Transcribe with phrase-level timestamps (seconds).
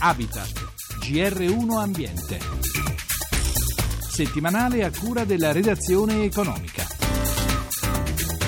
[0.00, 0.52] Habitat,
[1.00, 2.38] GR1 Ambiente.
[4.08, 6.86] Settimanale a cura della redazione economica.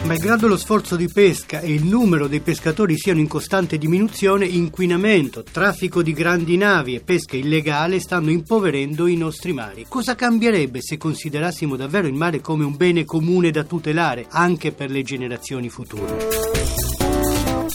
[0.05, 5.43] Malgrado lo sforzo di pesca e il numero dei pescatori siano in costante diminuzione, inquinamento,
[5.43, 9.87] traffico di grandi navi e pesca illegale stanno impoverendo i nostri mari.
[9.89, 14.91] Cosa cambierebbe se considerassimo davvero il mare come un bene comune da tutelare anche per
[14.91, 17.00] le generazioni future?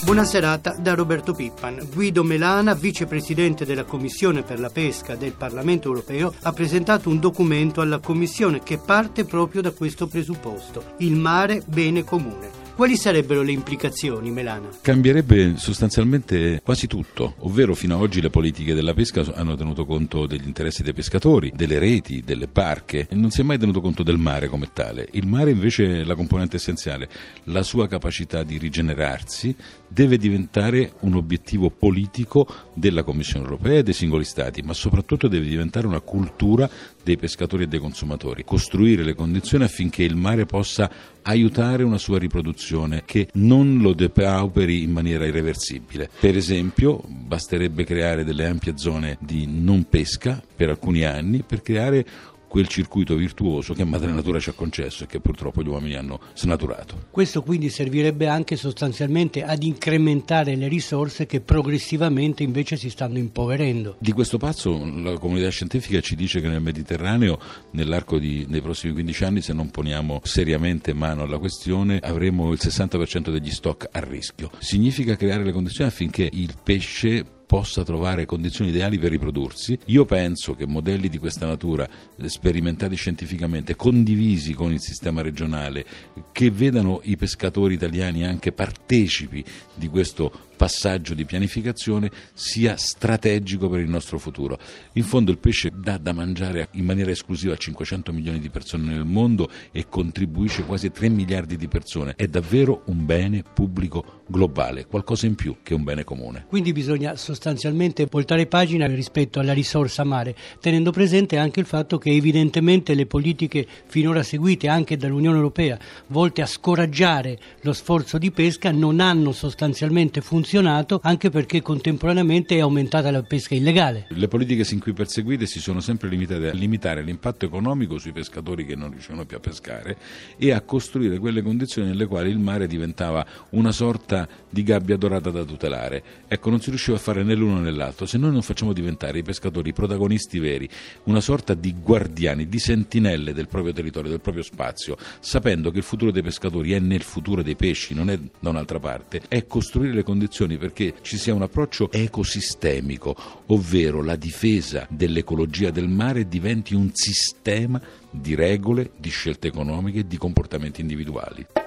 [0.06, 1.88] Buona serata da Roberto Pippan.
[1.92, 7.80] Guido Melana, vicepresidente della Commissione per la pesca del Parlamento europeo, ha presentato un documento
[7.80, 10.94] alla Commissione che parte proprio da questo presupposto.
[10.98, 12.55] Il mare bene comune.
[12.76, 14.68] Quali sarebbero le implicazioni, Melana?
[14.82, 20.26] Cambierebbe sostanzialmente quasi tutto, ovvero fino ad oggi le politiche della pesca hanno tenuto conto
[20.26, 24.02] degli interessi dei pescatori, delle reti, delle barche e non si è mai tenuto conto
[24.02, 25.08] del mare come tale.
[25.12, 27.08] Il mare invece è la componente essenziale,
[27.44, 29.56] la sua capacità di rigenerarsi
[29.88, 35.46] deve diventare un obiettivo politico della Commissione europea e dei singoli Stati, ma soprattutto deve
[35.46, 36.68] diventare una cultura
[37.02, 40.90] dei pescatori e dei consumatori, costruire le condizioni affinché il mare possa
[41.22, 42.64] aiutare una sua riproduzione
[43.04, 46.08] che non lo depauperi in maniera irreversibile.
[46.18, 52.04] Per esempio, basterebbe creare delle ampie zone di non pesca per alcuni anni per creare
[52.48, 56.20] quel circuito virtuoso che Madre Natura ci ha concesso e che purtroppo gli uomini hanno
[56.34, 57.06] snaturato.
[57.10, 63.96] Questo quindi servirebbe anche sostanzialmente ad incrementare le risorse che progressivamente invece si stanno impoverendo.
[63.98, 67.38] Di questo pazzo la comunità scientifica ci dice che nel Mediterraneo
[67.72, 72.58] nell'arco di, dei prossimi 15 anni se non poniamo seriamente mano alla questione avremo il
[72.62, 74.50] 60% degli stock a rischio.
[74.58, 79.78] Significa creare le condizioni affinché il pesce possa trovare condizioni ideali per riprodursi.
[79.86, 81.88] Io penso che modelli di questa natura,
[82.24, 85.84] sperimentati scientificamente, condivisi con il sistema regionale,
[86.32, 93.80] che vedano i pescatori italiani anche partecipi di questo passaggio di pianificazione sia strategico per
[93.80, 94.58] il nostro futuro.
[94.94, 98.84] In fondo il pesce dà da mangiare in maniera esclusiva a 500 milioni di persone
[98.92, 102.14] nel mondo e contribuisce quasi a 3 miliardi di persone.
[102.16, 106.46] È davvero un bene pubblico globale, qualcosa in più che un bene comune.
[106.48, 112.10] Quindi bisogna sostanzialmente voltare pagina rispetto alla risorsa mare, tenendo presente anche il fatto che
[112.10, 115.78] evidentemente le politiche finora seguite anche dall'Unione Europea,
[116.08, 122.54] volte a scoraggiare lo sforzo di pesca, non hanno sostanzialmente funzionato funzionato anche perché contemporaneamente
[122.54, 124.06] è aumentata la pesca illegale.
[124.10, 128.64] Le politiche sin qui perseguite si sono sempre limitate a limitare l'impatto economico sui pescatori
[128.64, 129.96] che non riuscivano più a pescare
[130.38, 135.30] e a costruire quelle condizioni nelle quali il mare diventava una sorta di gabbia dorata
[135.30, 136.02] da tutelare.
[136.28, 138.06] Ecco, non si riusciva a fare né l'uno né l'altro.
[138.06, 140.68] Se noi non facciamo diventare i pescatori protagonisti veri,
[141.04, 145.84] una sorta di guardiani, di sentinelle del proprio territorio, del proprio spazio, sapendo che il
[145.84, 149.92] futuro dei pescatori è nel futuro dei pesci, non è da un'altra parte, è costruire
[149.92, 153.16] le condizioni condizioni perché ci sia un approccio ecosistemico,
[153.46, 157.80] ovvero la difesa dell'ecologia del mare diventi un sistema
[158.10, 161.65] di regole, di scelte economiche e di comportamenti individuali.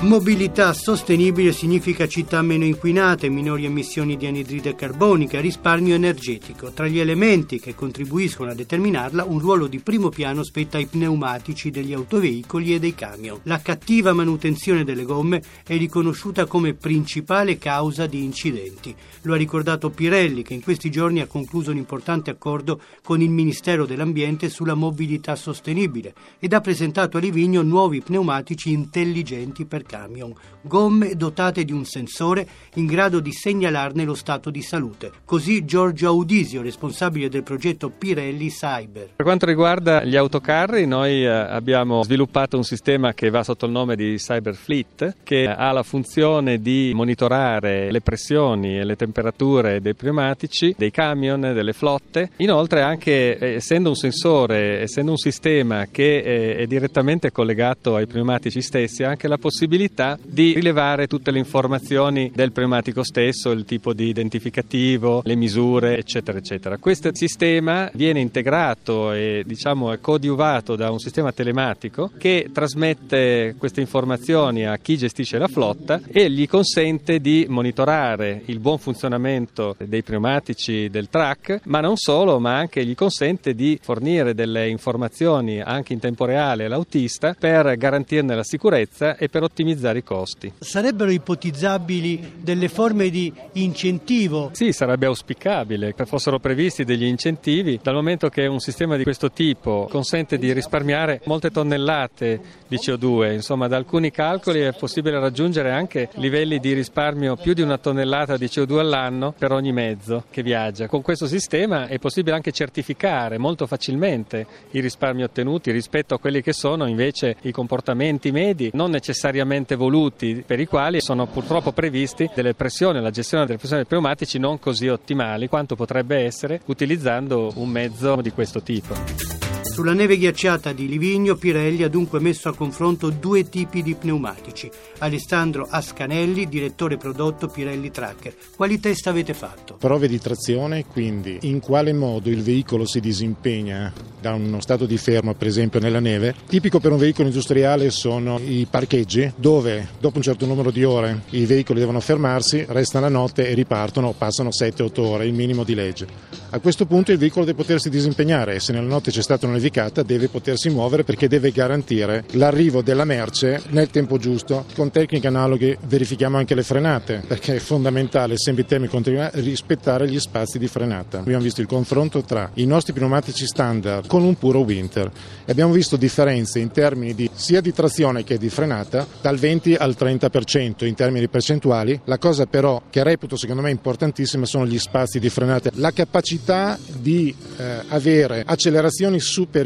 [0.00, 6.70] Mobilità sostenibile significa città meno inquinate, minori emissioni di anidride carbonica, risparmio energetico.
[6.70, 11.70] Tra gli elementi che contribuiscono a determinarla, un ruolo di primo piano spetta ai pneumatici
[11.70, 13.40] degli autoveicoli e dei camion.
[13.42, 18.94] La cattiva manutenzione delle gomme è riconosciuta come principale causa di incidenti.
[19.22, 23.30] Lo ha ricordato Pirelli, che in questi giorni ha concluso un importante accordo con il
[23.30, 30.32] Ministero dell'Ambiente sulla mobilità sostenibile ed ha presentato a Livigno nuovi pneumatici intelligenti per camion,
[30.60, 35.10] gomme dotate di un sensore in grado di segnalarne lo stato di salute.
[35.24, 39.14] Così Giorgio Audisio, responsabile del progetto Pirelli Cyber.
[39.16, 43.72] Per quanto riguarda gli autocarri, noi eh, abbiamo sviluppato un sistema che va sotto il
[43.72, 49.80] nome di Cyber Fleet, che ha la funzione di monitorare le pressioni e le temperature
[49.80, 52.30] dei pneumatici, dei camion, delle flotte.
[52.36, 58.06] Inoltre, anche eh, essendo un sensore, essendo un sistema che eh, è direttamente collegato ai
[58.06, 63.50] pneumatici stessi, ha anche la possibilità possibilità di rilevare tutte le informazioni del pneumatico stesso,
[63.50, 66.78] il tipo di identificativo, le misure, eccetera, eccetera.
[66.78, 73.80] Questo sistema viene integrato e diciamo è coadiuvato da un sistema telematico che trasmette queste
[73.80, 80.02] informazioni a chi gestisce la flotta e gli consente di monitorare il buon funzionamento dei
[80.02, 85.92] pneumatici del track, ma non solo, ma anche gli consente di fornire delle informazioni anche
[85.92, 90.52] in tempo reale all'autista per garantirne la sicurezza e per ottimizzare ottimizzare i costi.
[90.58, 94.50] Sarebbero ipotizzabili delle forme di incentivo?
[94.52, 99.30] Sì, sarebbe auspicabile che fossero previsti degli incentivi, dal momento che un sistema di questo
[99.30, 105.70] tipo consente di risparmiare molte tonnellate di CO2, insomma da alcuni calcoli è possibile raggiungere
[105.70, 110.42] anche livelli di risparmio più di una tonnellata di CO2 all'anno per ogni mezzo che
[110.42, 110.86] viaggia.
[110.86, 116.40] Con questo sistema è possibile anche certificare molto facilmente i risparmi ottenuti rispetto a quelli
[116.42, 122.30] che sono invece i comportamenti medi non necessariamente voluti per i quali sono purtroppo previsti
[122.34, 127.52] delle pressioni, la gestione delle pressioni dei pneumatici non così ottimali quanto potrebbe essere utilizzando
[127.56, 129.37] un mezzo di questo tipo.
[129.78, 134.68] Sulla neve ghiacciata di Livigno, Pirelli ha dunque messo a confronto due tipi di pneumatici.
[134.98, 138.34] Alessandro Ascanelli, direttore prodotto Pirelli Tracker.
[138.56, 139.76] Quali test avete fatto?
[139.78, 144.96] Prove di trazione, quindi in quale modo il veicolo si disimpegna da uno stato di
[144.96, 146.34] fermo, per esempio nella neve.
[146.48, 151.22] Tipico per un veicolo industriale sono i parcheggi, dove dopo un certo numero di ore
[151.30, 155.76] i veicoli devono fermarsi, restano la notte e ripartono, passano 7-8 ore, il minimo di
[155.76, 156.06] legge.
[156.50, 160.02] A questo punto il veicolo deve potersi disimpegnare se nella notte c'è stata una nevicata
[160.02, 164.64] deve potersi muovere perché deve garantire l'arrivo della merce nel tempo giusto.
[164.74, 170.08] Con tecniche analoghe verifichiamo anche le frenate perché è fondamentale sempre in termini continuati rispettare
[170.08, 171.18] gli spazi di frenata.
[171.18, 175.10] Abbiamo visto il confronto tra i nostri pneumatici standard con un puro winter
[175.44, 179.74] e abbiamo visto differenze in termini di, sia di trazione che di frenata dal 20
[179.74, 182.00] al 30% in termini percentuali.
[182.04, 185.70] La cosa però che reputo secondo me importantissima sono gli spazi di frenata.
[185.74, 189.57] La capacità di eh, avere accelerazioni superiori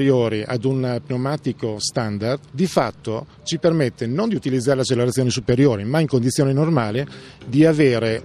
[0.47, 6.01] ad un pneumatico standard di fatto ci permette non di utilizzare le accelerazioni superiori, ma
[6.01, 7.05] in condizioni normali
[7.47, 8.23] di avere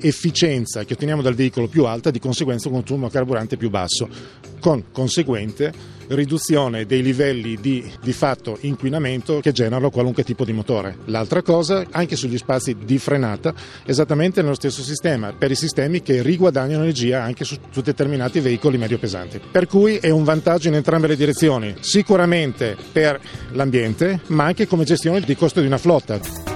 [0.00, 4.08] un'efficienza che otteniamo dal veicolo più alta, di conseguenza un consumo carburante più basso,
[4.58, 10.98] con conseguente riduzione dei livelli di, di fatto inquinamento che generano qualunque tipo di motore.
[11.04, 13.54] L'altra cosa, anche sugli spazi di frenata,
[13.86, 18.76] esattamente nello stesso sistema, per i sistemi che riguadagnano energia anche su, su determinati veicoli
[18.76, 19.40] medio pesanti.
[19.50, 23.20] Per cui è un vantaggio in entrambe le direzioni, sicuramente per
[23.52, 26.49] l'ambiente, ma anche come gestione di costo di una flotta.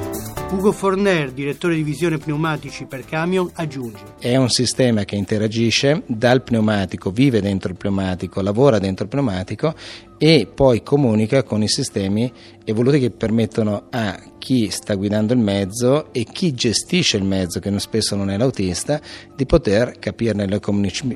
[0.55, 3.99] Ugo Forner, direttore di visione pneumatici per camion, aggiunge.
[4.21, 9.75] È un sistema che interagisce dal pneumatico, vive dentro il pneumatico, lavora dentro il pneumatico
[10.19, 12.33] e poi comunica con i sistemi
[12.65, 17.79] evoluti che permettono a chi sta guidando il mezzo e chi gestisce il mezzo, che
[17.79, 19.01] spesso non è l'autista,
[19.35, 20.47] di poter capirne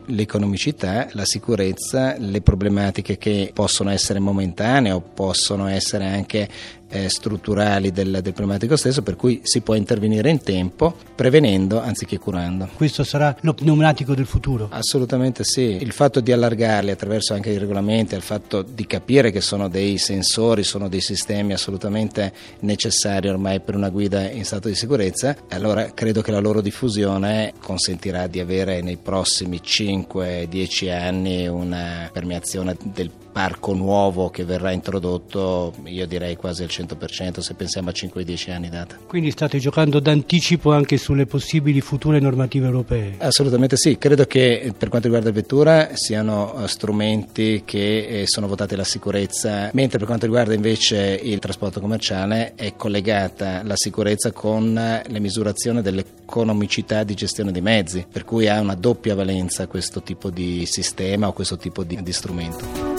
[0.06, 6.48] l'economicità, la sicurezza, le problematiche che possono essere momentanee o possono essere anche
[6.90, 12.18] eh, strutturali del, del, pneumatico stesso, per cui si può intervenire in tempo prevenendo anziché
[12.18, 12.68] curando.
[12.74, 14.68] Questo sarà lo pneumatico del futuro?
[14.70, 15.76] Assolutamente sì.
[15.80, 19.98] Il fatto di allargarli attraverso anche i regolamenti, il fatto di capire che sono dei
[19.98, 25.92] sensori, sono dei sistemi assolutamente necessari ormai per una guida in stato di sicurezza, allora
[25.92, 33.10] credo che la loro diffusione consentirà di avere nei prossimi 5-10 anni una permeazione del
[33.38, 38.68] parco nuovo che verrà introdotto, io direi quasi al 100% se pensiamo a 5-10 anni
[38.68, 38.98] data.
[39.06, 43.14] Quindi state giocando d'anticipo anche sulle possibili future normative europee?
[43.18, 48.48] Assolutamente sì, credo che per quanto riguarda il vettura siano eh, strumenti che eh, sono
[48.48, 54.32] votati alla sicurezza, mentre per quanto riguarda invece il trasporto commerciale è collegata la sicurezza
[54.32, 60.02] con le misurazioni dell'economicità di gestione dei mezzi, per cui ha una doppia valenza questo
[60.02, 62.97] tipo di sistema o questo tipo di, di strumento.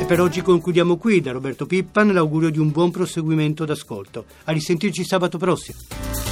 [0.00, 1.20] E per oggi concludiamo qui.
[1.20, 4.24] Da Roberto Pippan l'augurio di un buon proseguimento d'ascolto.
[4.44, 6.31] A risentirci sabato prossimo.